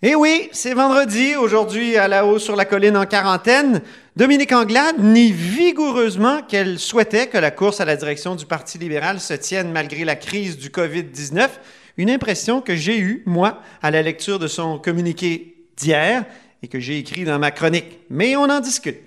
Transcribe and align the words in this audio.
Eh 0.00 0.14
oui, 0.14 0.48
c'est 0.52 0.74
vendredi, 0.74 1.34
aujourd'hui 1.34 1.96
à 1.96 2.06
la 2.06 2.24
haut 2.24 2.38
sur 2.38 2.54
la 2.54 2.64
colline 2.64 2.96
en 2.96 3.04
quarantaine. 3.04 3.82
Dominique 4.14 4.52
Anglade 4.52 5.00
nie 5.00 5.32
vigoureusement 5.32 6.40
qu'elle 6.42 6.78
souhaitait 6.78 7.26
que 7.26 7.36
la 7.36 7.50
course 7.50 7.80
à 7.80 7.84
la 7.84 7.96
direction 7.96 8.36
du 8.36 8.46
Parti 8.46 8.78
libéral 8.78 9.18
se 9.18 9.34
tienne 9.34 9.72
malgré 9.72 10.04
la 10.04 10.14
crise 10.14 10.56
du 10.56 10.68
COVID-19. 10.68 11.48
Une 11.96 12.10
impression 12.10 12.60
que 12.60 12.76
j'ai 12.76 12.96
eue, 12.96 13.24
moi, 13.26 13.60
à 13.82 13.90
la 13.90 14.02
lecture 14.02 14.38
de 14.38 14.46
son 14.46 14.78
communiqué 14.78 15.56
d'hier 15.76 16.24
et 16.62 16.68
que 16.68 16.78
j'ai 16.78 16.98
écrit 16.98 17.24
dans 17.24 17.40
ma 17.40 17.50
chronique. 17.50 17.98
Mais 18.08 18.36
on 18.36 18.44
en 18.44 18.60
discute. 18.60 19.00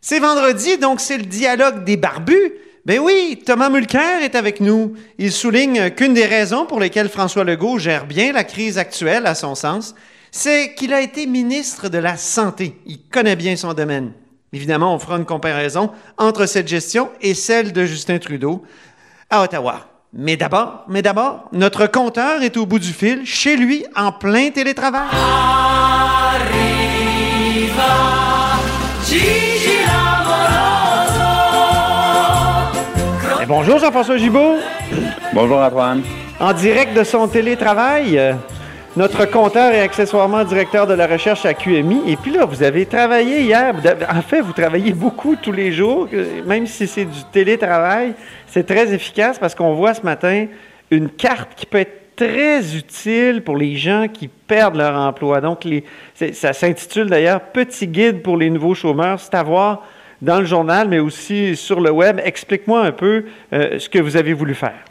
C'est 0.00 0.18
vendredi, 0.18 0.78
donc 0.78 1.02
c'est 1.02 1.18
le 1.18 1.26
dialogue 1.26 1.84
des 1.84 1.98
barbus. 1.98 2.54
Ben 2.86 3.00
oui, 3.00 3.42
Thomas 3.44 3.68
Mulcair 3.68 4.22
est 4.22 4.34
avec 4.34 4.60
nous. 4.60 4.94
Il 5.18 5.30
souligne 5.30 5.90
qu'une 5.90 6.14
des 6.14 6.24
raisons 6.24 6.64
pour 6.64 6.80
lesquelles 6.80 7.10
François 7.10 7.44
Legault 7.44 7.78
gère 7.78 8.06
bien 8.06 8.32
la 8.32 8.44
crise 8.44 8.78
actuelle, 8.78 9.26
à 9.26 9.34
son 9.34 9.54
sens, 9.54 9.94
c'est 10.32 10.74
qu'il 10.74 10.94
a 10.94 11.02
été 11.02 11.26
ministre 11.26 11.88
de 11.90 11.98
la 11.98 12.16
Santé. 12.16 12.80
Il 12.86 13.02
connaît 13.10 13.36
bien 13.36 13.54
son 13.54 13.74
domaine. 13.74 14.12
Évidemment, 14.52 14.94
on 14.94 14.98
fera 14.98 15.18
une 15.18 15.26
comparaison 15.26 15.90
entre 16.16 16.46
cette 16.46 16.66
gestion 16.66 17.10
et 17.20 17.34
celle 17.34 17.72
de 17.72 17.84
Justin 17.84 18.18
Trudeau 18.18 18.64
à 19.30 19.42
Ottawa. 19.42 19.86
Mais 20.14 20.36
d'abord, 20.36 20.84
mais 20.88 21.02
d'abord, 21.02 21.48
notre 21.52 21.86
compteur 21.86 22.42
est 22.42 22.56
au 22.56 22.66
bout 22.66 22.78
du 22.78 22.92
fil, 22.92 23.24
chez 23.24 23.56
lui, 23.56 23.84
en 23.94 24.10
plein 24.12 24.50
télétravail. 24.50 25.08
Bonjour 33.46 33.78
Jean-François 33.78 34.16
Gibault. 34.16 34.56
Bonjour 35.34 35.58
Antoine. 35.58 36.02
En 36.40 36.52
direct 36.52 36.94
de 36.96 37.04
son 37.04 37.28
télétravail, 37.28 38.18
euh, 38.18 38.32
notre 38.96 39.24
compteur 39.24 39.72
et 39.72 39.80
accessoirement 39.80 40.44
directeur 40.44 40.86
de 40.86 40.94
la 40.94 41.06
recherche 41.06 41.46
à 41.46 41.54
QMI. 41.54 42.02
Et 42.06 42.16
puis 42.16 42.30
là, 42.30 42.44
vous 42.44 42.62
avez 42.62 42.84
travaillé 42.84 43.40
hier. 43.40 43.74
En 44.10 44.22
fait, 44.22 44.40
vous 44.40 44.52
travaillez 44.52 44.92
beaucoup 44.92 45.36
tous 45.36 45.52
les 45.52 45.72
jours, 45.72 46.08
euh, 46.12 46.42
même 46.46 46.66
si 46.66 46.86
c'est 46.86 47.06
du 47.06 47.24
télétravail. 47.32 48.12
C'est 48.46 48.66
très 48.66 48.92
efficace 48.92 49.38
parce 49.38 49.54
qu'on 49.54 49.74
voit 49.74 49.94
ce 49.94 50.02
matin 50.02 50.46
une 50.90 51.08
carte 51.08 51.54
qui 51.56 51.64
peut 51.64 51.78
être 51.78 52.14
très 52.16 52.76
utile 52.76 53.42
pour 53.42 53.56
les 53.56 53.76
gens 53.76 54.08
qui 54.12 54.28
perdent 54.28 54.76
leur 54.76 54.94
emploi. 54.94 55.40
Donc, 55.40 55.64
les, 55.64 55.84
ça 56.32 56.52
s'intitule 56.52 57.08
d'ailleurs 57.08 57.40
Petit 57.40 57.88
guide 57.88 58.20
pour 58.22 58.36
les 58.36 58.50
nouveaux 58.50 58.74
chômeurs. 58.74 59.18
C'est 59.18 59.34
à 59.34 59.42
voir 59.42 59.86
dans 60.20 60.38
le 60.38 60.46
journal, 60.46 60.88
mais 60.88 60.98
aussi 60.98 61.56
sur 61.56 61.80
le 61.80 61.90
web. 61.90 62.20
Explique-moi 62.22 62.84
un 62.84 62.92
peu 62.92 63.24
euh, 63.54 63.78
ce 63.78 63.88
que 63.88 63.98
vous 63.98 64.18
avez 64.18 64.34
voulu 64.34 64.54
faire. 64.54 64.84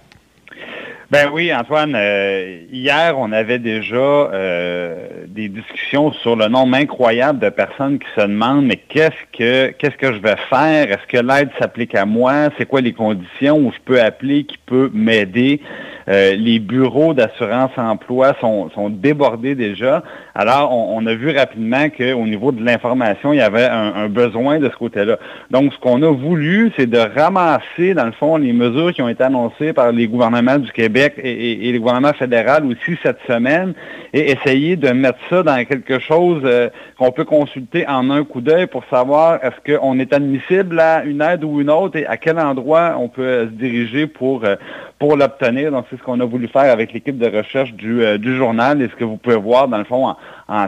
Ben 1.12 1.30
oui, 1.34 1.54
Antoine, 1.54 1.92
euh, 1.94 2.62
hier, 2.72 3.16
on 3.18 3.34
avait 3.34 3.60
déjà 3.60 3.98
euh, 3.98 5.26
des 5.28 5.50
discussions 5.50 6.14
sur 6.14 6.38
le 6.38 6.48
nombre 6.48 6.78
incroyable 6.78 7.40
de 7.40 7.50
personnes 7.50 8.00
qui 8.00 8.08
se 8.16 8.22
demandent 8.22 8.64
mais 8.64 8.78
qu'est-ce 8.78 9.38
que 9.38 9.72
qu'est-ce 9.72 9.98
que 9.98 10.14
je 10.14 10.20
vais 10.20 10.38
faire? 10.50 10.90
Est-ce 10.90 11.06
que 11.10 11.18
l'aide 11.18 11.50
s'applique 11.60 11.96
à 11.96 12.06
moi? 12.06 12.48
C'est 12.58 12.66
quoi 12.66 12.80
les 12.80 12.94
conditions 12.94 13.58
où 13.58 13.74
je 13.74 13.80
peux 13.84 14.00
appeler 14.00 14.46
qui 14.46 14.58
peut 14.66 14.90
m'aider? 14.94 15.60
Euh, 16.08 16.36
les 16.36 16.60
bureaux 16.60 17.14
d'assurance 17.14 17.72
emploi 17.78 18.34
sont, 18.42 18.70
sont, 18.72 18.90
débordés 18.90 19.54
déjà. 19.54 20.04
Alors, 20.34 20.72
on, 20.72 21.06
a 21.06 21.14
vu 21.14 21.30
rapidement 21.30 21.90
qu'au 21.90 22.26
niveau 22.26 22.52
de 22.52 22.64
l'information, 22.64 23.34
il 23.34 23.38
y 23.38 23.42
avait 23.42 23.66
un, 23.66 24.10
besoin 24.10 24.60
de 24.60 24.68
ce 24.70 24.76
côté-là. 24.76 25.20
Donc, 25.52 25.74
ce 25.74 25.80
qu'on 25.80 26.02
a 26.02 26.12
voulu, 26.12 26.72
c'est 26.76 26.90
de 26.90 26.98
ramasser, 26.98 27.94
dans 27.94 28.06
le 28.06 28.12
fond, 28.14 28.38
les 28.38 28.52
mesures 28.52 28.94
qui 28.94 29.02
ont 29.02 29.10
été 29.10 29.24
annoncées 29.24 29.74
par 29.74 29.92
les 29.92 30.08
gouvernements 30.08 30.58
du 30.58 30.72
Québec 30.72 31.01
et, 31.18 31.72
le 31.72 31.80
gouvernement 31.80 32.14
fédéral 32.14 32.66
aussi 32.66 32.98
cette 33.04 33.20
semaine 33.28 33.74
et 34.14 34.32
essayer 34.32 34.76
de 34.76 34.90
mettre 34.90 35.20
ça 35.30 35.44
dans 35.44 35.64
quelque 35.66 36.00
chose 36.00 36.42
euh, 36.44 36.70
qu'on 36.98 37.12
peut 37.12 37.26
consulter 37.26 37.88
en 37.88 38.10
un 38.10 38.24
coup 38.24 38.42
d'œil 38.42 38.68
pour 38.68 38.84
savoir 38.90 39.40
est-ce 39.44 39.78
qu'on 39.78 40.00
est 40.00 40.14
admissible 40.14 40.80
à 40.80 41.04
une 41.04 41.22
aide 41.22 41.44
ou 41.44 41.62
une 41.62 41.70
autre 41.70 41.98
et 41.98 42.06
à 42.06 42.18
quel 42.18 42.40
endroit 42.40 42.96
on 42.98 43.08
peut 43.08 43.46
se 43.46 43.52
diriger 43.52 44.08
pour, 44.08 44.44
euh, 44.44 44.56
pour 45.00 45.16
l'obtenir. 45.16 45.72
Donc, 45.72 45.86
c'est 45.90 45.98
ce 45.98 46.04
qu'on 46.04 46.20
a 46.20 46.26
voulu 46.26 46.48
faire 46.48 46.72
avec 46.72 46.94
l'équipe 46.94 47.18
de 47.18 47.28
recherche 47.28 47.74
du, 47.74 48.04
euh, 48.04 48.18
du 48.18 48.36
journal. 48.36 48.82
Et 48.82 48.90
ce 48.90 48.96
que 48.96 49.04
vous 49.04 49.18
pouvez 49.18 49.38
voir, 49.38 49.68
dans 49.68 49.78
le 49.78 49.86
fond, 49.86 50.16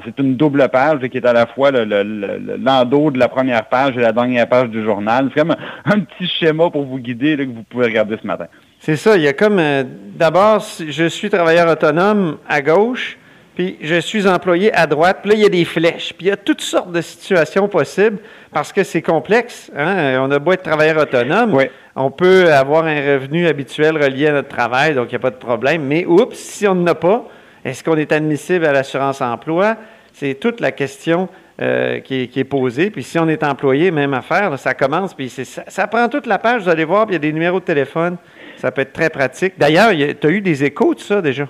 c'est 0.05 0.17
une 0.19 0.35
double 0.35 0.69
page 0.69 0.99
qui 1.09 1.17
est 1.17 1.25
à 1.25 1.33
la 1.33 1.45
fois 1.45 1.71
l'endos 1.71 3.11
de 3.11 3.19
la 3.19 3.27
première 3.27 3.65
page 3.65 3.97
et 3.97 4.01
la 4.01 4.11
dernière 4.11 4.47
page 4.47 4.69
du 4.69 4.83
journal. 4.83 5.29
C'est 5.33 5.41
comme 5.41 5.55
un, 5.85 5.99
petit 5.99 6.27
schéma 6.27 6.69
pour 6.69 6.85
vous 6.85 6.99
guider 6.99 7.37
que 7.37 7.43
vous 7.43 7.63
pouvez 7.63 7.85
regarder 7.85 8.17
ce 8.21 8.25
matin. 8.25 8.47
C'est 8.85 8.97
ça. 8.97 9.15
Il 9.15 9.23
y 9.23 9.29
a 9.29 9.33
comme, 9.33 9.59
euh, 9.59 9.85
d'abord, 9.87 10.61
je 10.85 11.05
suis 11.05 11.29
travailleur 11.29 11.69
autonome 11.69 12.37
à 12.49 12.61
gauche, 12.61 13.17
puis 13.55 13.77
je 13.81 13.95
suis 14.01 14.27
employé 14.27 14.75
à 14.75 14.87
droite, 14.87 15.19
puis 15.21 15.29
là, 15.29 15.37
il 15.37 15.41
y 15.41 15.45
a 15.45 15.49
des 15.49 15.63
flèches, 15.63 16.11
puis 16.11 16.25
il 16.25 16.27
y 16.27 16.31
a 16.31 16.35
toutes 16.35 16.59
sortes 16.59 16.91
de 16.91 16.99
situations 16.99 17.69
possibles 17.69 18.17
parce 18.51 18.73
que 18.73 18.83
c'est 18.83 19.01
complexe. 19.01 19.71
Hein. 19.73 20.19
On 20.19 20.29
a 20.31 20.37
beau 20.37 20.51
être 20.51 20.63
travailleur 20.63 20.97
autonome. 20.97 21.53
Oui. 21.53 21.63
On 21.95 22.11
peut 22.11 22.51
avoir 22.51 22.83
un 22.83 23.13
revenu 23.13 23.47
habituel 23.47 23.95
relié 23.95 24.27
à 24.27 24.31
notre 24.33 24.49
travail, 24.49 24.95
donc 24.95 25.05
il 25.05 25.11
n'y 25.11 25.15
a 25.15 25.19
pas 25.19 25.31
de 25.31 25.37
problème. 25.37 25.83
Mais 25.83 26.05
oups, 26.05 26.35
si 26.35 26.67
on 26.67 26.75
n'en 26.75 26.87
a 26.87 26.95
pas, 26.95 27.25
est-ce 27.63 27.85
qu'on 27.85 27.95
est 27.95 28.11
admissible 28.11 28.65
à 28.65 28.73
l'assurance 28.73 29.21
emploi? 29.21 29.77
C'est 30.11 30.33
toute 30.33 30.59
la 30.59 30.73
question 30.73 31.29
euh, 31.61 32.01
qui, 32.01 32.29
est, 32.35 32.43
posée. 32.43 32.89
Puis 32.89 33.03
si 33.03 33.17
on 33.17 33.29
est 33.29 33.43
employé, 33.43 33.91
même 33.91 34.13
affaire, 34.13 34.59
ça 34.59 34.73
commence, 34.73 35.13
puis 35.13 35.29
ça, 35.29 35.63
ça, 35.69 35.87
prend 35.87 36.09
toute 36.09 36.27
la 36.27 36.37
page, 36.37 36.63
vous 36.63 36.69
allez 36.69 36.83
voir, 36.83 37.05
puis 37.05 37.13
il 37.13 37.15
y 37.15 37.17
a 37.17 37.19
des 37.19 37.31
numéros 37.31 37.61
de 37.61 37.65
téléphone. 37.65 38.17
Ça 38.63 38.71
peut 38.71 38.79
être 38.79 38.93
très 38.93 39.09
pratique. 39.09 39.55
D'ailleurs, 39.57 39.91
tu 39.91 40.25
as 40.25 40.29
eu 40.29 40.39
des 40.39 40.63
échos 40.63 40.95
de 40.95 41.01
ça 41.01 41.21
déjà? 41.21 41.49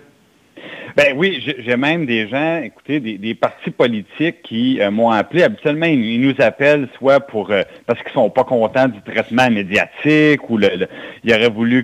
Ben 0.96 1.16
oui, 1.18 1.44
j'ai 1.58 1.76
même 1.76 2.06
des 2.06 2.28
gens, 2.28 2.62
écoutez, 2.62 3.00
des, 3.00 3.34
partis 3.34 3.72
politiques 3.72 4.44
qui 4.44 4.80
euh, 4.80 4.92
m'ont 4.92 5.10
appelé. 5.10 5.42
Habituellement, 5.42 5.88
ils, 5.88 6.22
nous 6.22 6.36
appellent 6.38 6.88
soit 7.00 7.20
pour 7.20 7.50
euh, 7.50 7.64
parce 7.88 8.00
qu'ils 8.04 8.12
sont 8.12 8.30
pas 8.30 8.44
contents 8.44 8.88
du 8.88 9.02
traitement 9.02 9.50
médiatique 9.50 10.48
ou 10.52 10.58
le, 10.58 10.88
ils 11.24 11.34
auraient 11.34 11.50
voulu 11.50 11.84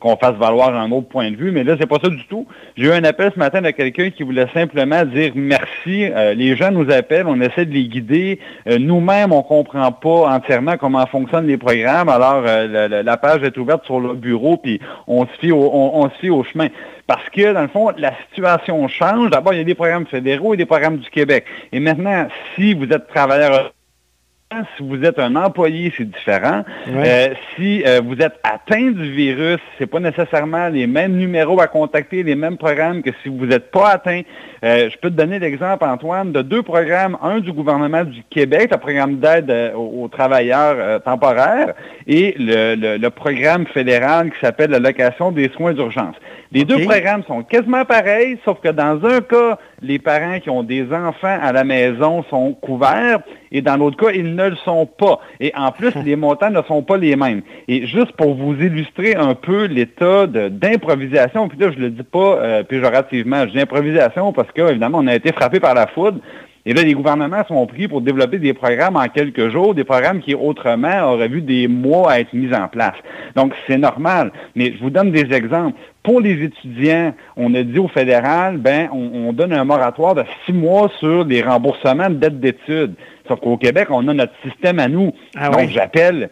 qu'on 0.00 0.16
fasse 0.16 0.34
valoir 0.34 0.74
un 0.74 0.90
autre 0.90 1.06
point 1.06 1.30
de 1.30 1.36
vue, 1.36 1.52
mais 1.52 1.62
là, 1.62 1.76
c'est 1.78 1.86
pas 1.86 1.98
ça 2.02 2.08
du 2.08 2.24
tout. 2.26 2.48
J'ai 2.76 2.86
eu 2.86 2.90
un 2.90 3.04
appel 3.04 3.30
ce 3.32 3.38
matin 3.38 3.60
de 3.60 3.70
quelqu'un 3.70 4.10
qui 4.10 4.24
voulait 4.24 4.48
simplement 4.52 5.04
dire 5.04 5.32
merci. 5.36 6.06
Euh, 6.06 6.34
les 6.34 6.56
gens 6.56 6.72
nous 6.72 6.90
appellent, 6.90 7.28
on 7.28 7.40
essaie 7.40 7.64
de 7.64 7.72
les 7.72 7.84
guider. 7.84 8.40
Nous-mêmes, 8.66 9.32
on 9.32 9.42
comprend 9.42 9.92
pas 9.92 10.34
entièrement 10.34 10.76
comment 10.76 11.06
fonctionnent 11.06 11.46
les 11.46 11.58
programmes. 11.58 12.08
Alors, 12.08 12.42
la, 12.42 13.16
page 13.18 13.42
est 13.44 13.56
ouverte 13.56 13.84
sur 13.84 14.00
le 14.00 14.14
bureau, 14.14 14.56
puis 14.56 14.80
on 15.06 15.26
se 15.26 15.32
fie 15.40 15.52
on, 15.52 16.00
on 16.00 16.10
se 16.10 16.14
fie 16.20 16.30
au 16.30 16.42
chemin. 16.42 16.68
Parce 17.06 17.28
que, 17.30 17.54
dans 17.54 17.62
le 17.62 17.68
fond, 17.68 17.90
la 17.96 18.12
situation 18.26 18.47
change. 18.88 19.30
D'abord, 19.30 19.52
il 19.52 19.58
y 19.58 19.60
a 19.60 19.64
des 19.64 19.74
programmes 19.74 20.06
fédéraux 20.06 20.54
et 20.54 20.56
des 20.56 20.66
programmes 20.66 20.98
du 20.98 21.10
Québec. 21.10 21.44
Et 21.72 21.80
maintenant, 21.80 22.28
si 22.54 22.74
vous 22.74 22.84
êtes 22.84 23.08
travailleur 23.08 23.72
si 24.76 24.82
vous 24.82 25.04
êtes 25.04 25.18
un 25.18 25.36
employé, 25.36 25.92
c'est 25.94 26.08
différent. 26.08 26.64
Euh, 26.88 27.28
si 27.54 27.82
euh, 27.86 28.00
vous 28.02 28.14
êtes 28.14 28.40
atteint 28.42 28.92
du 28.92 29.12
virus, 29.12 29.58
c'est 29.78 29.86
pas 29.86 30.00
nécessairement 30.00 30.68
les 30.68 30.86
mêmes 30.86 31.16
numéros 31.16 31.60
à 31.60 31.66
contacter, 31.66 32.22
les 32.22 32.34
mêmes 32.34 32.56
programmes 32.56 33.02
que 33.02 33.10
si 33.22 33.28
vous 33.28 33.44
n'êtes 33.44 33.70
pas 33.70 33.90
atteint. 33.90 34.22
Euh, 34.64 34.88
je 34.90 34.96
peux 34.96 35.10
te 35.10 35.14
donner 35.14 35.38
l'exemple, 35.38 35.84
Antoine, 35.84 36.32
de 36.32 36.40
deux 36.40 36.62
programmes, 36.62 37.18
un 37.22 37.40
du 37.40 37.52
gouvernement 37.52 38.04
du 38.04 38.22
Québec, 38.30 38.70
le 38.72 38.78
programme 38.78 39.18
d'aide 39.18 39.52
aux, 39.76 40.08
travailleurs 40.08 41.02
temporaires, 41.02 41.74
et 42.06 42.34
le, 42.38 42.96
le, 42.96 43.10
programme 43.10 43.66
fédéral 43.66 44.30
qui 44.30 44.40
s'appelle 44.40 44.70
l'allocation 44.70 45.30
des 45.30 45.50
soins 45.50 45.74
d'urgence. 45.74 46.16
Les 46.50 46.64
deux 46.64 46.82
programmes 46.84 47.22
sont 47.24 47.42
quasiment 47.42 47.84
pareils, 47.84 48.38
sauf 48.44 48.58
que 48.60 48.68
dans 48.68 49.04
un 49.04 49.20
cas, 49.20 49.58
les 49.82 49.98
parents 49.98 50.40
qui 50.40 50.48
ont 50.48 50.62
des 50.62 50.84
enfants 50.92 51.38
à 51.40 51.52
la 51.52 51.64
maison 51.64 52.24
sont 52.30 52.54
couverts 52.54 53.20
et 53.52 53.62
dans 53.62 53.76
l'autre 53.76 53.96
cas, 53.96 54.12
ils 54.14 54.34
ne 54.34 54.50
le 54.50 54.56
sont 54.56 54.86
pas. 54.86 55.20
Et 55.40 55.52
en 55.56 55.72
plus, 55.72 55.94
les 56.04 56.16
montants 56.16 56.50
ne 56.50 56.62
sont 56.62 56.82
pas 56.82 56.96
les 56.96 57.16
mêmes. 57.16 57.42
Et 57.66 57.86
juste 57.86 58.12
pour 58.12 58.34
vous 58.34 58.54
illustrer 58.54 59.14
un 59.14 59.34
peu 59.34 59.64
l'état 59.64 60.26
d'improvisation, 60.26 61.48
puis 61.48 61.58
là, 61.58 61.70
je 61.70 61.78
le 61.78 61.90
dis 61.90 62.02
pas 62.02 62.38
euh, 62.38 62.62
péjorativement, 62.62 63.46
je 63.46 63.52
dis 63.52 63.60
improvisation 63.60 64.32
parce 64.32 64.50
que, 64.52 64.62
évidemment, 64.62 64.98
on 65.00 65.06
a 65.06 65.14
été 65.14 65.32
frappé 65.32 65.60
par 65.60 65.74
la 65.74 65.86
foudre. 65.86 66.18
Et 66.68 66.74
là, 66.74 66.82
les 66.82 66.92
gouvernements 66.92 67.42
sont 67.48 67.66
pris 67.66 67.88
pour 67.88 68.02
développer 68.02 68.38
des 68.38 68.52
programmes 68.52 68.96
en 68.96 69.08
quelques 69.08 69.48
jours, 69.48 69.74
des 69.74 69.84
programmes 69.84 70.20
qui 70.20 70.34
autrement 70.34 71.00
auraient 71.14 71.28
vu 71.28 71.40
des 71.40 71.66
mois 71.66 72.12
à 72.12 72.20
être 72.20 72.34
mis 72.34 72.52
en 72.52 72.68
place. 72.68 72.96
Donc, 73.34 73.54
c'est 73.66 73.78
normal. 73.78 74.32
Mais 74.54 74.74
je 74.76 74.82
vous 74.82 74.90
donne 74.90 75.10
des 75.10 75.32
exemples. 75.34 75.78
Pour 76.02 76.20
les 76.20 76.44
étudiants, 76.44 77.14
on 77.38 77.54
a 77.54 77.62
dit 77.62 77.78
au 77.78 77.88
fédéral, 77.88 78.58
ben, 78.58 78.90
on, 78.92 79.32
donne 79.32 79.54
un 79.54 79.64
moratoire 79.64 80.14
de 80.14 80.24
six 80.44 80.52
mois 80.52 80.90
sur 81.00 81.24
les 81.24 81.40
remboursements 81.40 82.10
de 82.10 82.16
dettes 82.16 82.38
d'études. 82.38 82.96
Sauf 83.26 83.40
qu'au 83.40 83.56
Québec, 83.56 83.88
on 83.88 84.06
a 84.06 84.12
notre 84.12 84.34
système 84.42 84.78
à 84.78 84.88
nous. 84.88 85.14
Ah 85.38 85.48
Donc, 85.48 85.70
j'appelle 85.70 86.28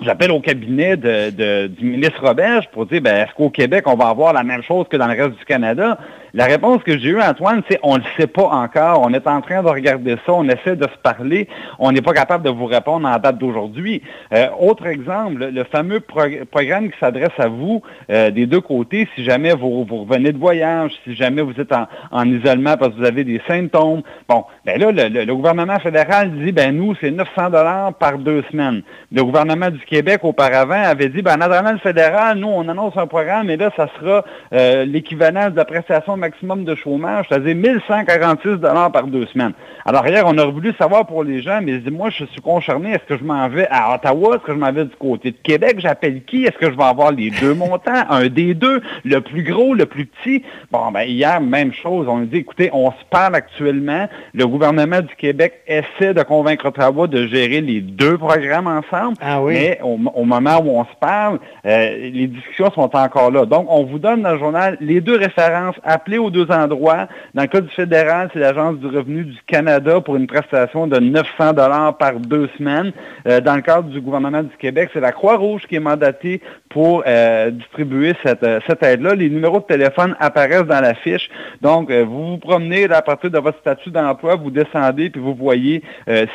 J'appelle 0.00 0.30
au 0.30 0.40
cabinet 0.40 0.96
de, 0.96 1.66
du 1.66 1.84
ministre 1.84 2.24
Roberge 2.24 2.68
pour 2.72 2.86
dire, 2.86 3.00
ben, 3.00 3.16
est-ce 3.16 3.34
qu'au 3.34 3.50
Québec, 3.50 3.84
on 3.86 3.96
va 3.96 4.08
avoir 4.08 4.32
la 4.32 4.44
même 4.44 4.62
chose 4.62 4.86
que 4.88 4.96
dans 4.96 5.08
le 5.08 5.20
reste 5.20 5.36
du 5.36 5.44
Canada? 5.44 5.98
La 6.34 6.44
réponse 6.44 6.82
que 6.82 6.98
j'ai 6.98 7.08
eue, 7.08 7.22
Antoine, 7.22 7.62
c'est 7.70 7.80
on 7.82 7.94
ne 7.94 8.00
le 8.00 8.04
sait 8.18 8.26
pas 8.26 8.48
encore. 8.48 9.00
On 9.02 9.14
est 9.14 9.26
en 9.26 9.40
train 9.40 9.62
de 9.62 9.68
regarder 9.68 10.16
ça, 10.26 10.32
on 10.34 10.46
essaie 10.48 10.76
de 10.76 10.84
se 10.84 10.98
parler. 11.02 11.48
On 11.78 11.90
n'est 11.90 12.02
pas 12.02 12.12
capable 12.12 12.44
de 12.44 12.50
vous 12.50 12.66
répondre 12.66 13.08
en 13.08 13.18
date 13.18 13.38
d'aujourd'hui. 13.38 14.02
Euh, 14.34 14.48
autre 14.58 14.86
exemple, 14.86 15.46
le 15.46 15.64
fameux 15.64 16.00
programme 16.00 16.90
qui 16.90 16.98
s'adresse 16.98 17.32
à 17.38 17.48
vous 17.48 17.80
euh, 18.10 18.30
des 18.30 18.44
deux 18.46 18.60
côtés, 18.60 19.08
si 19.14 19.24
jamais 19.24 19.54
vous, 19.54 19.84
revenez 19.84 20.32
de 20.32 20.38
voyage, 20.38 20.92
si 21.04 21.14
jamais 21.14 21.40
vous 21.40 21.58
êtes 21.58 21.72
en, 21.72 22.24
isolement 22.26 22.76
parce 22.76 22.92
que 22.92 22.98
vous 22.98 23.06
avez 23.06 23.24
des 23.24 23.40
symptômes. 23.48 24.02
Bon, 24.28 24.44
ben 24.66 24.78
là, 24.78 25.08
le, 25.08 25.34
gouvernement 25.34 25.78
fédéral 25.78 26.30
dit, 26.32 26.52
ben 26.52 26.76
nous, 26.76 26.94
c'est 27.00 27.10
900 27.10 27.50
dollars 27.50 27.94
par 27.94 28.18
deux 28.18 28.42
semaines. 28.50 28.82
Le 29.12 29.24
gouvernement 29.24 29.70
du 29.70 29.80
Québec, 29.80 30.20
auparavant, 30.24 30.82
avait 30.82 31.08
dit, 31.08 31.22
ben 31.22 31.40
en 31.40 31.72
le 31.72 31.78
fédéral, 31.78 32.38
nous, 32.38 32.48
on 32.48 32.68
annonce 32.68 32.96
un 32.96 33.06
programme 33.06 33.48
et 33.48 33.56
là, 33.56 33.70
ça 33.76 33.88
sera 33.98 34.24
euh, 34.52 34.84
l'équivalent 34.84 35.48
de 35.50 35.56
la 35.56 35.64
prestation 35.64 36.17
maximum 36.18 36.64
de 36.64 36.74
chômage, 36.74 37.26
c'est-à-dire 37.28 37.54
1146 37.54 38.56
dollars 38.56 38.92
par 38.92 39.06
deux 39.06 39.26
semaines. 39.26 39.52
Alors 39.84 40.06
hier, 40.06 40.24
on 40.26 40.36
a 40.36 40.44
voulu 40.44 40.74
savoir 40.78 41.06
pour 41.06 41.24
les 41.24 41.40
gens, 41.40 41.60
mais 41.62 41.80
moi, 41.90 42.10
je 42.10 42.24
suis 42.26 42.40
concerné, 42.40 42.90
est-ce 42.90 43.04
que 43.04 43.16
je 43.16 43.24
m'en 43.24 43.48
vais 43.48 43.66
à 43.70 43.94
Ottawa, 43.94 44.36
est-ce 44.36 44.44
que 44.44 44.52
je 44.52 44.58
m'en 44.58 44.72
vais 44.72 44.84
du 44.84 44.96
côté 44.96 45.30
de 45.30 45.36
Québec, 45.42 45.76
j'appelle 45.78 46.24
qui, 46.24 46.44
est-ce 46.44 46.58
que 46.58 46.70
je 46.70 46.76
vais 46.76 46.84
avoir 46.84 47.12
les 47.12 47.30
deux 47.30 47.54
montants, 47.54 48.04
un 48.10 48.26
des 48.26 48.54
deux, 48.54 48.82
le 49.04 49.20
plus 49.20 49.42
gros, 49.42 49.74
le 49.74 49.86
plus 49.86 50.06
petit? 50.06 50.42
Bon, 50.70 50.90
ben 50.90 51.02
hier, 51.02 51.40
même 51.40 51.72
chose, 51.72 52.06
on 52.08 52.20
dit, 52.20 52.38
écoutez, 52.38 52.70
on 52.72 52.90
se 52.90 53.04
parle 53.10 53.34
actuellement, 53.34 54.08
le 54.34 54.46
gouvernement 54.46 55.00
du 55.00 55.14
Québec 55.16 55.60
essaie 55.66 56.12
de 56.12 56.22
convaincre 56.22 56.66
Ottawa 56.66 57.06
de 57.06 57.26
gérer 57.26 57.60
les 57.60 57.80
deux 57.80 58.18
programmes 58.18 58.66
ensemble, 58.66 59.16
ah 59.20 59.40
oui. 59.42 59.54
mais 59.54 59.80
au, 59.82 60.24
moment 60.24 60.58
où 60.62 60.70
on 60.70 60.84
se 60.84 60.96
parle, 61.00 61.38
euh, 61.64 62.10
les 62.12 62.26
discussions 62.26 62.70
sont 62.72 62.94
encore 62.94 63.30
là. 63.30 63.46
Donc, 63.46 63.66
on 63.70 63.84
vous 63.84 63.98
donne 63.98 64.22
dans 64.22 64.32
le 64.32 64.38
journal 64.38 64.76
les 64.80 65.00
deux 65.00 65.16
références, 65.16 65.76
appelez 66.08 66.18
aux 66.18 66.30
deux 66.30 66.50
endroits. 66.50 67.06
Dans 67.34 67.42
le 67.42 67.48
cas 67.48 67.60
du 67.60 67.68
fédéral, 67.68 68.30
c'est 68.32 68.38
l'Agence 68.38 68.76
du 68.78 68.86
revenu 68.86 69.24
du 69.24 69.36
Canada 69.46 70.00
pour 70.00 70.16
une 70.16 70.26
prestation 70.26 70.86
de 70.86 70.98
900 70.98 71.52
dollars 71.52 71.98
par 71.98 72.14
deux 72.14 72.48
semaines. 72.56 72.92
Euh, 73.26 73.40
dans 73.40 73.56
le 73.56 73.60
cadre 73.60 73.88
du 73.90 74.00
gouvernement 74.00 74.42
du 74.42 74.56
Québec, 74.58 74.88
c'est 74.94 75.00
la 75.00 75.12
Croix-Rouge 75.12 75.62
qui 75.68 75.76
est 75.76 75.80
mandatée 75.80 76.40
pour 76.70 77.02
euh, 77.06 77.50
distribuer 77.50 78.14
cette, 78.24 78.46
cette 78.66 78.82
aide-là. 78.82 79.14
Les 79.14 79.28
numéros 79.28 79.58
de 79.58 79.64
téléphone 79.64 80.16
apparaissent 80.18 80.66
dans 80.66 80.80
la 80.80 80.94
fiche. 80.94 81.28
Donc, 81.60 81.90
vous 81.90 82.30
vous 82.30 82.38
promenez 82.38 82.84
à 82.90 83.02
partir 83.02 83.30
de 83.30 83.38
votre 83.38 83.58
statut 83.58 83.90
d'emploi, 83.90 84.36
vous 84.36 84.50
descendez, 84.50 85.10
puis 85.10 85.20
vous 85.20 85.34
voyez 85.34 85.82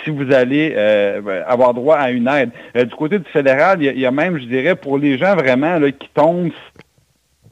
si 0.03 0.09
vous 0.09 0.31
allez 0.33 0.75
avoir 1.47 1.73
droit 1.73 1.95
à 1.95 2.11
une 2.11 2.27
aide. 2.27 2.51
du 2.75 2.95
côté 2.95 3.19
du 3.19 3.29
fédéral, 3.29 3.81
il 3.81 3.99
y, 3.99 4.05
a 4.05 4.11
même, 4.11 4.39
je 4.39 4.45
dirais, 4.45 4.75
pour 4.75 4.97
les 4.97 5.17
gens 5.17 5.35
vraiment 5.35 5.79
qui 5.79 6.09
tombent 6.13 6.51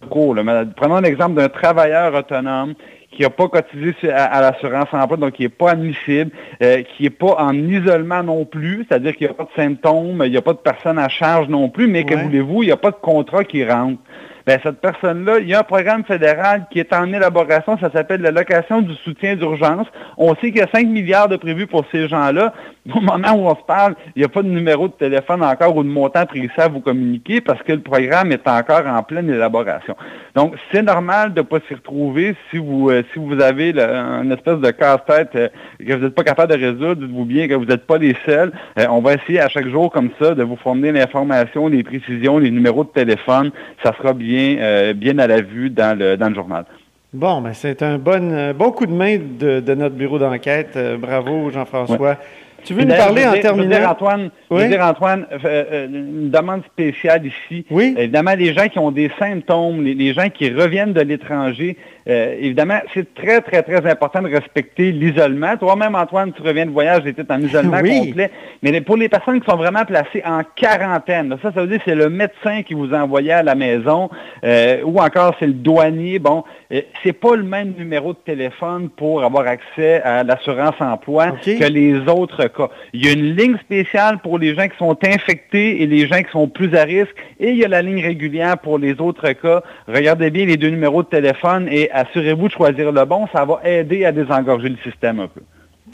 Prenons 0.09 0.99
l'exemple 1.01 1.35
d'un 1.35 1.49
travailleur 1.49 2.13
autonome 2.13 2.73
qui 3.11 3.23
n'a 3.23 3.29
pas 3.29 3.49
cotisé 3.49 4.09
à, 4.09 4.41
l'assurance 4.41 4.87
emploi, 4.93 5.17
donc 5.17 5.33
qui 5.33 5.43
n'est 5.43 5.49
pas 5.49 5.71
admissible, 5.71 6.31
euh, 6.63 6.81
qui 6.83 7.03
n'est 7.03 7.09
pas 7.09 7.35
en 7.39 7.53
isolement 7.53 8.23
non 8.23 8.45
plus, 8.45 8.85
c'est-à-dire 8.87 9.15
qu'il 9.15 9.27
n'y 9.27 9.31
a 9.31 9.35
pas 9.35 9.43
de 9.43 9.61
symptômes, 9.61 10.23
il 10.25 10.31
n'y 10.31 10.37
a 10.37 10.41
pas 10.41 10.53
de 10.53 10.59
personne 10.59 10.97
à 10.97 11.09
charge 11.09 11.49
non 11.49 11.69
plus, 11.69 11.87
mais 11.87 12.05
que 12.05 12.15
voulez-vous, 12.15 12.63
il 12.63 12.67
n'y 12.67 12.71
a 12.71 12.77
pas 12.77 12.91
de 12.91 12.95
contrat 12.95 13.43
qui 13.43 13.65
rentre. 13.65 13.99
Ben, 14.45 14.59
cette 14.63 14.81
personne-là, 14.81 15.39
il 15.39 15.47
y 15.47 15.53
a 15.53 15.59
un 15.59 15.63
programme 15.63 16.03
fédéral 16.03 16.65
qui 16.71 16.79
est 16.79 16.93
en 16.93 17.11
élaboration, 17.11 17.77
ça 17.79 17.91
s'appelle 17.91 18.21
l'allocation 18.21 18.81
du 18.81 18.95
soutien 18.95 19.35
d'urgence. 19.35 19.87
On 20.17 20.33
sait 20.35 20.51
qu'il 20.51 20.57
y 20.57 20.61
a 20.61 20.67
5 20.73 20.87
milliards 20.87 21.27
de 21.27 21.35
prévus 21.35 21.67
pour 21.67 21.85
ces 21.91 22.07
gens-là. 22.07 22.53
Au 22.93 22.99
moment 22.99 23.33
où 23.33 23.47
on 23.47 23.55
se 23.55 23.63
parle, 23.67 23.95
il 24.15 24.19
n'y 24.19 24.25
a 24.25 24.29
pas 24.29 24.41
de 24.41 24.47
numéro 24.47 24.87
de 24.87 24.93
téléphone 24.93 25.43
encore 25.43 25.75
ou 25.75 25.83
de 25.83 25.89
montant 25.89 26.25
précis 26.25 26.49
à 26.57 26.67
vous 26.67 26.79
communiquer 26.79 27.39
parce 27.39 27.61
que 27.61 27.73
le 27.73 27.81
programme 27.81 28.31
est 28.31 28.47
encore 28.47 28.87
en 28.87 29.03
pleine 29.03 29.29
élaboration. 29.29 29.95
Donc, 30.35 30.55
c'est 30.71 30.81
normal 30.81 31.33
de 31.33 31.41
ne 31.41 31.45
pas 31.45 31.59
s'y 31.67 31.75
retrouver 31.75 32.35
si 32.49 32.57
vous 32.57 32.89
euh, 32.89 33.03
si 33.13 33.19
vous 33.19 33.39
avez 33.39 33.69
une 33.77 34.31
espèce 34.31 34.57
de 34.57 34.71
casse-tête 34.71 35.29
euh, 35.35 35.49
que 35.79 35.93
vous 35.93 36.05
n'êtes 36.05 36.15
pas 36.15 36.23
capable 36.23 36.53
de 36.53 36.57
résoudre, 36.57 36.95
dites-vous 36.95 37.25
bien 37.25 37.47
que 37.47 37.53
vous 37.53 37.65
n'êtes 37.65 37.85
pas 37.85 37.97
les 37.97 38.15
seuls. 38.25 38.51
Euh, 38.79 38.85
on 38.89 39.01
va 39.01 39.13
essayer 39.13 39.39
à 39.39 39.49
chaque 39.49 39.67
jour 39.67 39.91
comme 39.91 40.09
ça 40.19 40.33
de 40.33 40.43
vous 40.43 40.55
fournir 40.55 40.93
l'information, 40.93 41.67
les 41.67 41.83
précisions, 41.83 42.39
les 42.39 42.49
numéros 42.49 42.83
de 42.83 42.89
téléphone. 42.89 43.51
Ça 43.83 43.93
sera 43.97 44.13
bien 44.13 44.30
euh, 44.59 44.93
bien, 44.93 45.17
à 45.19 45.27
la 45.27 45.41
vue 45.41 45.69
dans 45.69 45.97
le, 45.97 46.17
dans 46.17 46.29
le 46.29 46.35
journal. 46.35 46.65
Bon, 47.13 47.41
ben 47.41 47.53
c'est 47.53 47.83
un 47.83 47.97
bon, 47.97 48.31
euh, 48.31 48.53
bon 48.53 48.71
coup 48.71 48.85
de 48.85 48.93
main 48.93 49.17
de, 49.17 49.73
notre 49.75 49.95
bureau 49.95 50.17
d'enquête. 50.17 50.71
Euh, 50.75 50.97
bravo, 50.97 51.49
Jean-François. 51.51 52.17
Tu 52.63 52.73
veux 52.73 52.83
nous 52.83 52.95
parler 52.95 53.25
en 53.25 53.33
terminant? 53.33 53.77
Je 53.81 53.85
Antoine, 53.85 54.29
oui? 54.51 54.67
dire, 54.67 54.81
Antoine 54.85 55.25
une 55.43 56.29
demande 56.29 56.63
spéciale 56.65 57.25
ici. 57.25 57.65
Oui? 57.71 57.95
Évidemment, 57.97 58.35
les 58.37 58.53
gens 58.53 58.67
qui 58.67 58.77
ont 58.77 58.91
des 58.91 59.09
symptômes, 59.17 59.83
les 59.83 60.13
gens 60.13 60.29
qui 60.29 60.49
reviennent 60.51 60.93
de 60.93 61.01
l'étranger, 61.01 61.75
euh, 62.07 62.35
évidemment, 62.39 62.79
c'est 62.93 63.13
très, 63.13 63.41
très, 63.41 63.61
très 63.63 63.89
important 63.89 64.21
de 64.21 64.29
respecter 64.29 64.91
l'isolement. 64.91 65.55
Toi-même, 65.57 65.95
Antoine, 65.95 66.33
tu 66.33 66.41
reviens 66.41 66.65
de 66.65 66.71
voyage, 66.71 67.03
j'étais 67.05 67.29
en 67.31 67.39
isolement 67.39 67.77
complet. 67.81 68.31
Mais 68.63 68.81
pour 68.81 68.97
les 68.97 69.09
personnes 69.09 69.39
qui 69.39 69.49
sont 69.49 69.57
vraiment 69.57 69.85
placées 69.85 70.23
en 70.25 70.41
quarantaine, 70.55 71.35
ça, 71.41 71.51
ça 71.53 71.61
veut 71.61 71.67
dire 71.67 71.77
que 71.77 71.83
c'est 71.85 71.95
le 71.95 72.09
médecin 72.09 72.63
qui 72.63 72.73
vous 72.73 72.93
a 72.93 72.99
envoyé 72.99 73.31
à 73.33 73.43
la 73.43 73.55
maison, 73.55 74.09
euh, 74.43 74.81
ou 74.83 74.99
encore 74.99 75.35
c'est 75.39 75.47
le 75.47 75.53
douanier. 75.53 76.19
Bon, 76.19 76.43
euh, 76.71 76.81
c'est 77.03 77.13
pas 77.13 77.35
le 77.35 77.43
même 77.43 77.73
numéro 77.77 78.13
de 78.13 78.19
téléphone 78.25 78.89
pour 78.89 79.23
avoir 79.23 79.47
accès 79.47 80.01
à 80.01 80.23
l'assurance 80.23 80.75
emploi 80.79 81.31
que 81.43 81.71
les 81.71 81.99
autres 82.07 82.47
cas. 82.47 82.69
Il 82.93 83.05
y 83.05 83.09
a 83.09 83.13
une 83.13 83.35
ligne 83.35 83.57
spéciale 83.57 84.19
pour 84.19 84.39
les 84.39 84.55
gens 84.55 84.67
qui 84.67 84.77
sont 84.77 84.97
infectés 85.05 85.83
et 85.83 85.87
les 85.87 86.07
gens 86.07 86.21
qui 86.21 86.31
sont 86.31 86.47
plus 86.47 86.75
à 86.75 86.83
risque, 86.83 87.15
et 87.39 87.51
il 87.51 87.57
y 87.57 87.65
a 87.65 87.67
la 87.67 87.81
ligne 87.81 88.01
régulière 88.01 88.57
pour 88.57 88.79
les 88.79 88.99
autres 88.99 89.31
cas. 89.33 89.61
Regardez 89.87 90.31
bien 90.31 90.45
les 90.45 90.57
deux 90.57 90.69
numéros 90.69 91.03
de 91.03 91.07
téléphone 91.07 91.67
et 91.69 91.90
assurez-vous 91.91 92.47
de 92.47 92.53
choisir 92.53 92.91
le 92.91 93.05
bon, 93.05 93.27
ça 93.33 93.45
va 93.45 93.61
aider 93.63 94.05
à 94.05 94.11
désengorger 94.11 94.69
le 94.69 94.77
système 94.77 95.19
un 95.19 95.27
peu. 95.27 95.41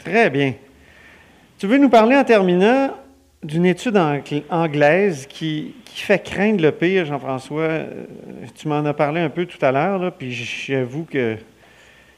Très 0.04 0.30
bien. 0.30 0.54
Tu 1.58 1.66
veux 1.66 1.78
nous 1.78 1.88
parler 1.88 2.16
en 2.16 2.24
terminant 2.24 2.90
d'une 3.42 3.66
étude 3.66 4.00
anglaise 4.50 5.26
qui, 5.26 5.74
fait 5.86 6.22
craindre 6.22 6.62
le 6.62 6.70
pire, 6.70 7.04
Jean-François. 7.04 7.60
Euh, 7.60 8.04
tu 8.54 8.68
m'en 8.68 8.84
as 8.84 8.94
parlé 8.94 9.20
un 9.20 9.28
peu 9.28 9.46
tout 9.46 9.58
à 9.64 9.72
l'heure, 9.72 10.12
puis 10.12 10.32
j'avoue 10.32 11.04
que 11.04 11.36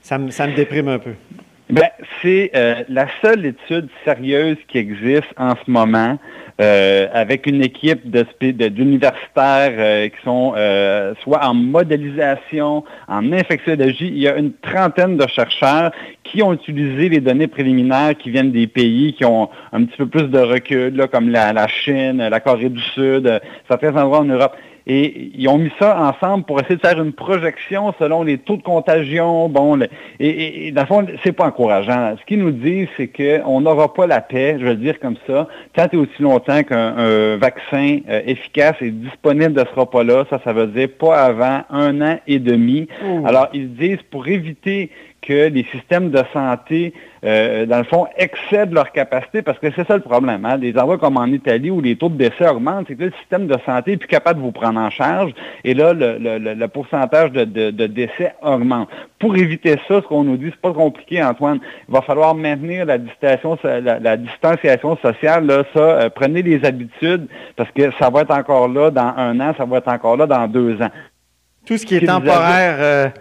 ça 0.02 0.18
me, 0.18 0.30
ça 0.30 0.46
me 0.46 0.54
déprime 0.54 0.88
un 0.88 0.98
peu. 0.98 1.14
Ben, 1.70 1.88
c'est 2.20 2.50
euh, 2.56 2.82
la 2.88 3.06
seule 3.22 3.46
étude 3.46 3.88
sérieuse 4.04 4.56
qui 4.66 4.78
existe 4.78 5.28
en 5.36 5.54
ce 5.54 5.70
moment 5.70 6.18
euh, 6.60 7.06
avec 7.12 7.46
une 7.46 7.62
équipe 7.62 8.10
d'universitaires 8.10 9.74
euh, 9.78 10.08
qui 10.08 10.16
sont 10.24 10.54
soit 11.22 11.46
en 11.46 11.54
modélisation, 11.54 12.84
en 13.06 13.32
infectiologie. 13.32 14.08
Il 14.08 14.18
y 14.18 14.26
a 14.26 14.36
une 14.36 14.52
trentaine 14.54 15.16
de 15.16 15.26
chercheurs 15.28 15.92
qui 16.24 16.42
ont 16.42 16.52
utilisé 16.52 17.08
les 17.08 17.20
données 17.20 17.46
préliminaires 17.46 18.16
qui 18.18 18.30
viennent 18.30 18.52
des 18.52 18.66
pays 18.66 19.14
qui 19.14 19.24
ont 19.24 19.48
un 19.72 19.84
petit 19.84 19.96
peu 19.96 20.06
plus 20.06 20.28
de 20.28 20.40
recul, 20.40 21.06
comme 21.12 21.28
la, 21.28 21.52
la 21.52 21.68
Chine, 21.68 22.18
la 22.18 22.40
Corée 22.40 22.68
du 22.68 22.82
Sud, 22.82 23.40
certains 23.68 23.96
endroits 23.96 24.20
en 24.20 24.24
Europe. 24.24 24.56
Et 24.86 25.30
ils 25.34 25.48
ont 25.48 25.58
mis 25.58 25.72
ça 25.78 26.00
ensemble 26.00 26.44
pour 26.44 26.60
essayer 26.60 26.76
de 26.76 26.80
faire 26.80 27.00
une 27.02 27.12
projection 27.12 27.94
selon 27.98 28.22
les 28.22 28.38
taux 28.38 28.56
de 28.56 28.62
contagion. 28.62 29.48
Bon, 29.48 29.78
et, 30.18 30.66
et, 30.68 30.72
dans 30.72 30.82
le 30.82 30.86
fond, 30.86 31.06
c'est 31.22 31.32
pas 31.32 31.46
encourageant. 31.46 32.16
Ce 32.18 32.24
qu'ils 32.24 32.40
nous 32.40 32.50
disent, 32.50 32.88
c'est 32.96 33.08
qu'on 33.08 33.60
n'aura 33.60 33.92
pas 33.92 34.06
la 34.06 34.20
paix, 34.20 34.56
je 34.58 34.64
vais 34.64 34.74
le 34.74 34.76
dire 34.76 34.98
comme 35.00 35.16
ça, 35.26 35.48
tant 35.74 35.86
et 35.92 35.96
aussi 35.96 36.22
longtemps 36.22 36.62
qu'un 36.62 37.36
vaccin 37.36 37.98
euh, 38.08 38.22
efficace 38.26 38.76
est 38.80 38.90
disponible 38.90 39.52
ne 39.52 39.64
sera 39.64 39.88
pas 39.88 40.04
là. 40.04 40.24
Ça, 40.30 40.40
ça 40.44 40.52
veut 40.52 40.66
dire 40.66 40.88
pas 40.98 41.22
avant 41.24 41.62
un 41.70 42.00
an 42.00 42.18
et 42.26 42.38
demi. 42.38 42.88
Alors, 43.24 43.48
ils 43.52 43.74
disent 43.74 44.02
pour 44.10 44.26
éviter 44.28 44.90
que 45.22 45.48
les 45.48 45.64
systèmes 45.64 46.10
de 46.10 46.22
santé, 46.32 46.94
euh, 47.24 47.66
dans 47.66 47.78
le 47.78 47.84
fond, 47.84 48.06
excèdent 48.16 48.72
leur 48.72 48.90
capacité, 48.92 49.42
parce 49.42 49.58
que 49.58 49.70
c'est 49.74 49.86
ça 49.86 49.96
le 49.96 50.02
problème. 50.02 50.44
Hein? 50.46 50.58
Des 50.58 50.76
endroits 50.78 50.98
comme 50.98 51.16
en 51.16 51.26
Italie 51.26 51.70
où 51.70 51.80
les 51.80 51.96
taux 51.96 52.08
de 52.08 52.16
décès 52.16 52.48
augmentent, 52.48 52.86
c'est 52.88 52.94
que 52.94 53.04
le 53.04 53.12
système 53.20 53.46
de 53.46 53.56
santé 53.66 53.92
est 53.92 53.96
plus 53.98 54.08
capable 54.08 54.40
de 54.40 54.44
vous 54.44 54.52
prendre 54.52 54.80
en 54.80 54.90
charge, 54.90 55.32
et 55.64 55.74
là, 55.74 55.92
le, 55.92 56.66
pourcentage 56.68 57.32
de, 57.32 57.44
décès 57.86 58.34
augmente. 58.42 58.88
Pour 59.18 59.36
éviter 59.36 59.72
ça, 59.86 60.00
ce 60.00 60.06
qu'on 60.06 60.24
nous 60.24 60.38
dit, 60.38 60.48
c'est 60.50 60.60
pas 60.60 60.72
compliqué, 60.72 61.22
Antoine. 61.22 61.60
Il 61.88 61.92
va 61.92 62.00
falloir 62.00 62.34
maintenir 62.34 62.86
la, 62.86 62.96
la, 62.96 64.16
distanciation 64.16 64.96
sociale. 64.96 65.46
Là, 65.46 65.64
ça, 65.74 65.80
euh, 65.80 66.08
prenez 66.08 66.42
les 66.42 66.64
habitudes, 66.64 67.26
parce 67.56 67.70
que 67.72 67.90
ça 67.98 68.08
va 68.08 68.22
être 68.22 68.30
encore 68.30 68.68
là 68.68 68.90
dans 68.90 69.12
un 69.16 69.38
an, 69.40 69.52
ça 69.58 69.66
va 69.66 69.78
être 69.78 69.88
encore 69.88 70.16
là 70.16 70.26
dans 70.26 70.48
deux 70.48 70.80
ans. 70.80 70.90
Tout 71.66 71.76
ce 71.76 71.84
qui 71.84 71.96
est 71.96 72.06
temporaire... 72.06 73.12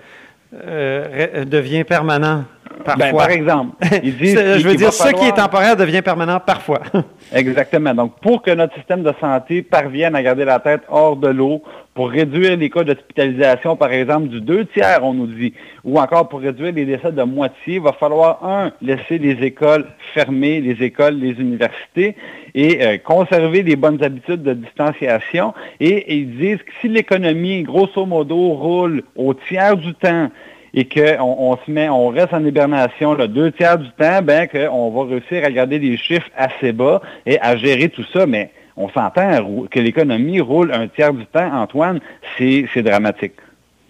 Euh, 0.51 1.45
devient 1.45 1.83
permanent 1.83 2.43
parfois. 2.83 3.05
Ben, 3.05 3.15
par 3.15 3.29
exemple, 3.29 3.75
je 4.03 4.67
veux 4.67 4.75
dire, 4.75 4.93
ce 4.93 5.09
qui 5.09 5.25
est 5.25 5.33
temporaire 5.33 5.75
devient 5.75 6.01
permanent 6.01 6.39
parfois. 6.39 6.81
Exactement. 7.33 7.93
Donc, 7.93 8.19
pour 8.21 8.41
que 8.41 8.51
notre 8.51 8.75
système 8.75 9.03
de 9.03 9.13
santé 9.19 9.61
parvienne 9.61 10.15
à 10.15 10.23
garder 10.23 10.45
la 10.45 10.59
tête 10.59 10.81
hors 10.89 11.15
de 11.15 11.27
l'eau, 11.27 11.61
pour 11.99 12.11
réduire 12.11 12.55
les 12.55 12.69
cas 12.69 12.83
d'hospitalisation, 12.83 13.75
par 13.75 13.91
exemple, 13.91 14.29
du 14.29 14.39
deux 14.39 14.65
tiers, 14.65 14.99
on 15.03 15.13
nous 15.13 15.27
dit, 15.27 15.53
ou 15.83 15.99
encore 15.99 16.29
pour 16.29 16.39
réduire 16.39 16.71
les 16.71 16.85
décès 16.85 17.11
de 17.11 17.23
moitié, 17.23 17.75
il 17.75 17.81
va 17.81 17.91
falloir, 17.91 18.45
un, 18.45 18.71
laisser 18.81 19.17
les 19.17 19.45
écoles 19.45 19.85
fermées, 20.13 20.61
les 20.61 20.81
écoles, 20.81 21.15
les 21.15 21.31
universités, 21.31 22.15
et 22.55 22.85
euh, 22.85 22.97
conserver 22.99 23.63
les 23.63 23.75
bonnes 23.75 24.01
habitudes 24.01 24.43
de 24.43 24.53
distanciation. 24.53 25.53
Et, 25.79 26.15
ils 26.15 26.37
disent 26.37 26.59
que 26.59 26.71
si 26.79 26.87
l'économie, 26.87 27.63
grosso 27.63 28.05
modo, 28.05 28.53
roule 28.53 29.03
au 29.15 29.33
tiers 29.33 29.75
du 29.75 29.93
temps, 29.95 30.31
et 30.73 30.85
qu'on 30.85 31.35
on 31.39 31.57
se 31.57 31.71
met, 31.71 31.89
on 31.89 32.07
reste 32.09 32.33
en 32.33 32.43
hibernation 32.43 33.15
deux 33.15 33.51
tiers 33.51 33.77
du 33.77 33.89
temps, 33.91 34.21
ben 34.21 34.47
qu'on 34.47 34.89
va 34.91 35.09
réussir 35.09 35.43
à 35.43 35.51
garder 35.51 35.79
des 35.79 35.97
chiffres 35.97 36.29
assez 36.37 36.71
bas 36.71 37.01
et 37.25 37.39
à 37.41 37.55
gérer 37.55 37.89
tout 37.89 38.05
ça, 38.13 38.25
mais 38.25 38.51
on 38.77 38.89
s'entend 38.89 39.65
que 39.69 39.79
l'économie 39.79 40.39
roule 40.39 40.71
un 40.73 40.87
tiers 40.87 41.13
du 41.13 41.25
temps, 41.25 41.51
Antoine, 41.53 41.99
c'est 42.37 42.81
dramatique. 42.81 43.33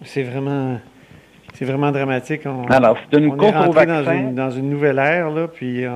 C'est 0.02 0.22
vraiment, 0.22 0.80
c'est 1.54 1.64
vraiment 1.64 1.92
dramatique. 1.92 2.42
Alors, 2.68 2.96
c'est 3.10 3.18
une 3.18 3.36
course 3.36 3.68
au 3.68 3.72
vaccin. 3.72 4.02
Dans 4.02 4.12
une, 4.12 4.34
dans 4.34 4.50
une, 4.50 4.70
nouvelle 4.70 4.98
ère, 4.98 5.30
là, 5.30 5.46
puis 5.46 5.84
euh, 5.84 5.90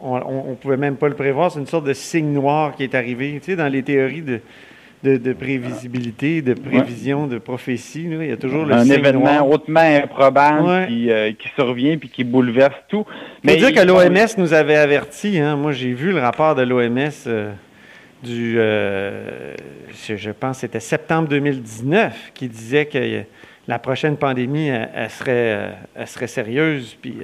on 0.00 0.50
ne 0.50 0.54
pouvait 0.54 0.76
même 0.76 0.96
pas 0.96 1.08
le 1.08 1.14
prévoir. 1.14 1.50
C'est 1.50 1.60
une 1.60 1.66
sorte 1.66 1.84
de 1.84 1.92
signe 1.92 2.32
noir 2.32 2.74
qui 2.76 2.84
est 2.84 2.94
arrivé. 2.94 3.38
Tu 3.42 3.50
sais, 3.50 3.56
dans 3.56 3.68
les 3.68 3.82
théories 3.82 4.22
de, 4.22 4.40
de, 5.04 5.32
prévisibilité, 5.34 6.40
de 6.40 6.54
prévision, 6.54 7.26
de 7.26 7.38
prophétie. 7.38 8.06
il 8.10 8.26
y 8.26 8.32
a 8.32 8.36
toujours 8.36 8.64
le 8.64 8.74
Un 8.74 8.88
événement 8.88 9.46
hautement 9.46 9.80
improbable 9.80 10.88
qui, 10.88 11.10
euh, 11.10 11.32
qui, 11.32 11.48
survient 11.54 11.98
puis 11.98 12.08
qui 12.08 12.24
bouleverse 12.24 12.76
tout. 12.88 13.04
Mais 13.42 13.56
dire 13.56 13.72
que 13.72 13.80
l'OMS 13.80 14.38
nous 14.38 14.54
avait 14.54 14.76
averti. 14.76 15.38
Hein. 15.38 15.56
Moi, 15.56 15.72
j'ai 15.72 15.92
vu 15.92 16.12
le 16.12 16.20
rapport 16.20 16.54
de 16.54 16.62
l'OMS 16.62 17.10
euh, 17.26 17.52
du, 18.22 18.56
euh, 18.58 19.54
je, 19.92 20.30
pense, 20.30 20.58
c'était 20.58 20.80
septembre 20.80 21.28
2019, 21.28 22.32
qui 22.32 22.48
disait 22.48 22.86
que 22.86 23.24
la 23.68 23.78
prochaine 23.78 24.16
pandémie, 24.16 24.68
elle, 24.68 25.10
serait, 25.10 25.72
elle 25.94 26.06
serait 26.06 26.26
sérieuse, 26.26 26.96
puis 27.00 27.18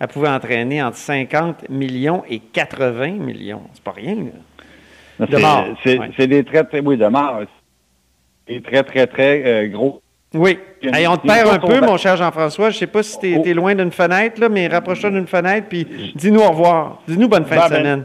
elle 0.00 0.08
pouvait 0.08 0.28
entraîner 0.28 0.82
entre 0.82 0.96
50 0.96 1.68
millions 1.68 2.22
et 2.28 2.38
80 2.38 3.12
millions. 3.12 3.62
C'est 3.74 3.82
pas 3.82 3.92
rien. 3.92 4.14
Là. 4.14 4.30
C'est 5.18 6.26
des 6.26 6.44
très, 6.44 6.64
très, 6.64 6.80
oui, 6.80 6.96
de 6.96 7.06
mort. 7.06 7.40
C'est 8.46 8.62
très, 8.62 8.82
très, 8.82 9.06
très 9.06 9.42
euh, 9.44 9.68
gros. 9.68 10.00
Oui. 10.34 10.58
on 10.82 11.16
te 11.16 11.26
perd 11.26 11.48
un 11.48 11.58
peu, 11.58 11.80
mon 11.80 11.96
cher 11.96 12.16
Jean-François. 12.16 12.70
Je 12.70 12.76
ne 12.76 12.78
sais 12.80 12.86
pas 12.86 13.02
si 13.02 13.18
tu 13.18 13.32
es, 13.32 13.38
oh. 13.38 13.54
loin 13.54 13.74
d'une 13.74 13.90
fenêtre, 13.90 14.40
là, 14.40 14.48
mais 14.48 14.68
rapproche-toi 14.68 15.10
d'une 15.10 15.26
fenêtre, 15.26 15.68
puis 15.68 15.86
dis-nous 16.14 16.40
au 16.40 16.50
revoir. 16.50 17.02
Dis-nous 17.08 17.28
bonne 17.28 17.46
fin 17.46 17.56
de 17.56 17.60
ben, 17.60 17.76
semaine. 17.76 18.04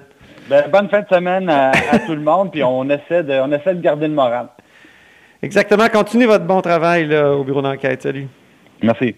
Ben, 0.49 0.63
bonne 0.71 0.89
fin 0.89 1.01
de 1.01 1.07
semaine 1.07 1.49
à, 1.49 1.71
tout 2.05 2.15
le 2.15 2.21
monde, 2.21 2.51
puis 2.51 2.63
on 2.63 2.85
essaie, 2.89 3.23
de, 3.23 3.33
on 3.33 3.51
essaie 3.51 3.75
de 3.75 3.81
garder 3.81 4.07
le 4.07 4.13
moral. 4.13 4.47
Exactement. 5.41 5.87
Continuez 5.89 6.25
votre 6.25 6.45
bon 6.45 6.61
travail 6.61 7.07
là, 7.07 7.33
au 7.33 7.43
bureau 7.43 7.61
d'enquête. 7.61 8.01
Salut. 8.01 8.27
Merci. 8.81 9.15